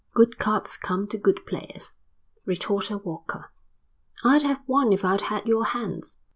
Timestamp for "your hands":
5.45-6.17